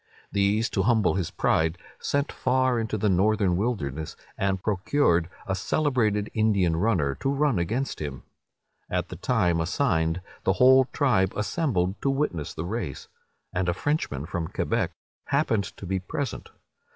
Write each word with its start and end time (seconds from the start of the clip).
These, 0.31 0.67
to 0.71 0.81
humble 0.81 1.13
his 1.13 1.29
pride, 1.29 1.77
sent 1.99 2.31
far 2.31 2.79
into 2.79 2.97
the 2.97 3.07
northern 3.07 3.55
wilderness, 3.55 4.15
and 4.35 4.59
procured 4.63 5.29
a 5.45 5.53
celebrated 5.53 6.31
Indian 6.33 6.75
runner, 6.75 7.13
to 7.19 7.29
run 7.29 7.59
against 7.59 8.01
him. 8.01 8.23
At 8.89 9.09
the 9.09 9.15
time 9.15 9.61
assigned, 9.61 10.21
the 10.43 10.53
whole 10.53 10.85
tribe 10.85 11.33
assembled 11.35 12.01
to 12.01 12.09
witness 12.09 12.55
the 12.55 12.65
race; 12.65 13.09
and 13.53 13.69
a 13.69 13.75
Frenchman, 13.75 14.25
from 14.25 14.47
Quebec, 14.47 14.89
happened 15.27 15.65
to 15.77 15.85
be 15.85 15.99
present. 15.99 16.49